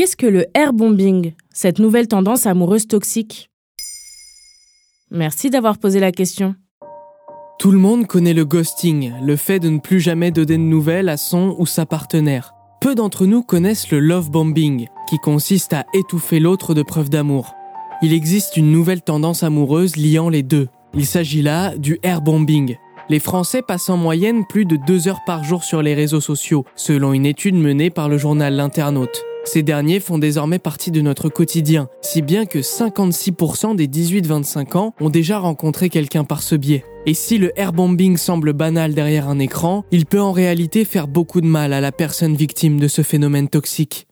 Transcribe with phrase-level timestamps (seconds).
[0.00, 3.50] Qu'est-ce que le airbombing, cette nouvelle tendance amoureuse toxique?
[5.10, 6.54] Merci d'avoir posé la question.
[7.58, 11.10] Tout le monde connaît le ghosting, le fait de ne plus jamais donner de nouvelles
[11.10, 12.54] à son ou sa partenaire.
[12.80, 17.54] Peu d'entre nous connaissent le love bombing, qui consiste à étouffer l'autre de preuves d'amour.
[18.00, 20.68] Il existe une nouvelle tendance amoureuse liant les deux.
[20.94, 22.78] Il s'agit là du airbombing.
[23.10, 26.64] Les Français passent en moyenne plus de deux heures par jour sur les réseaux sociaux,
[26.76, 29.24] selon une étude menée par le journal L'Internaute.
[29.44, 34.94] Ces derniers font désormais partie de notre quotidien, si bien que 56% des 18-25 ans
[35.00, 36.84] ont déjà rencontré quelqu'un par ce biais.
[37.04, 41.40] Et si le airbombing semble banal derrière un écran, il peut en réalité faire beaucoup
[41.40, 44.06] de mal à la personne victime de ce phénomène toxique.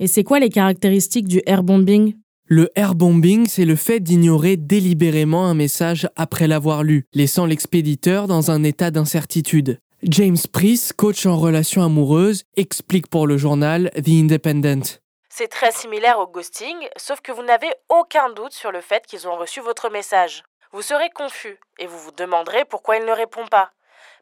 [0.00, 2.12] Et c'est quoi les caractéristiques du airbombing?
[2.50, 8.50] Le airbombing, c'est le fait d'ignorer délibérément un message après l'avoir lu, laissant l'expéditeur dans
[8.50, 9.78] un état d'incertitude.
[10.02, 15.02] James Price, coach en relations amoureuses, explique pour le journal The Independent.
[15.28, 19.28] C'est très similaire au ghosting, sauf que vous n'avez aucun doute sur le fait qu'ils
[19.28, 20.42] ont reçu votre message.
[20.72, 23.72] Vous serez confus et vous vous demanderez pourquoi il ne répond pas.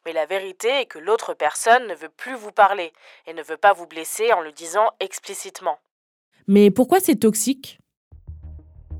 [0.04, 2.92] Mais la vérité est que l'autre personne ne veut plus vous parler
[3.28, 5.78] et ne veut pas vous blesser en le disant explicitement.
[6.48, 7.78] Mais pourquoi c'est toxique?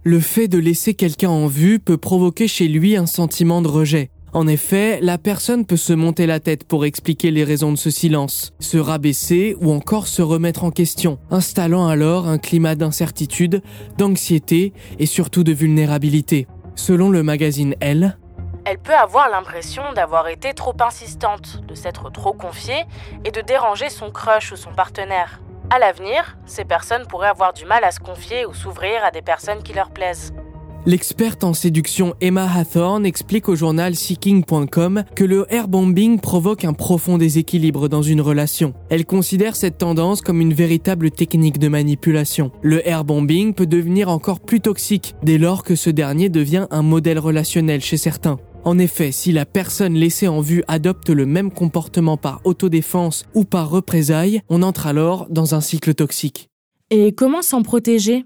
[0.09, 4.09] Le fait de laisser quelqu'un en vue peut provoquer chez lui un sentiment de rejet.
[4.33, 7.91] En effet, la personne peut se monter la tête pour expliquer les raisons de ce
[7.91, 13.63] silence, se rabaisser ou encore se remettre en question, installant alors un climat d'incertitude,
[13.98, 16.47] d'anxiété et surtout de vulnérabilité.
[16.77, 18.17] Selon le magazine Elle,
[18.64, 22.85] Elle peut avoir l'impression d'avoir été trop insistante, de s'être trop confiée
[23.25, 25.41] et de déranger son crush ou son partenaire.
[25.69, 29.23] À l'avenir, ces personnes pourraient avoir du mal à se confier ou s'ouvrir à des
[29.23, 30.33] personnes qui leur plaisent.
[30.89, 37.19] L'experte en séduction Emma Hathorne explique au journal Seeking.com que le airbombing provoque un profond
[37.19, 38.73] déséquilibre dans une relation.
[38.89, 42.53] Elle considère cette tendance comme une véritable technique de manipulation.
[42.63, 47.19] Le airbombing peut devenir encore plus toxique dès lors que ce dernier devient un modèle
[47.19, 48.39] relationnel chez certains.
[48.67, 53.45] En effet, si la personne laissée en vue adopte le même comportement par autodéfense ou
[53.45, 56.49] par représailles, on entre alors dans un cycle toxique.
[56.91, 58.25] Et comment s'en protéger?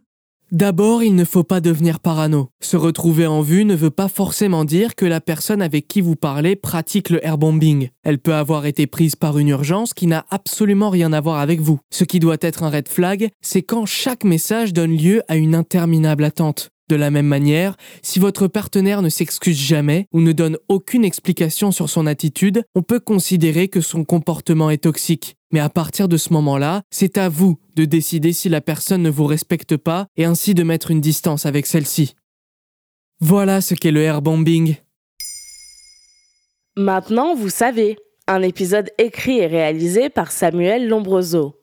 [0.50, 2.48] D'abord, il ne faut pas devenir parano.
[2.62, 6.16] Se retrouver en vue ne veut pas forcément dire que la personne avec qui vous
[6.16, 7.90] parlez pratique le airbombing.
[8.02, 11.60] Elle peut avoir été prise par une urgence qui n'a absolument rien à voir avec
[11.60, 11.80] vous.
[11.90, 15.54] Ce qui doit être un red flag, c'est quand chaque message donne lieu à une
[15.54, 16.70] interminable attente.
[16.90, 21.70] De la même manière, si votre partenaire ne s'excuse jamais ou ne donne aucune explication
[21.70, 25.36] sur son attitude, on peut considérer que son comportement est toxique.
[25.52, 29.08] Mais à partir de ce moment-là, c'est à vous de décider si la personne ne
[29.08, 32.16] vous respecte pas et ainsi de mettre une distance avec celle-ci.
[33.20, 34.74] Voilà ce qu'est le airbombing.
[36.76, 41.59] Maintenant, vous savez, un épisode écrit et réalisé par Samuel Lombroso.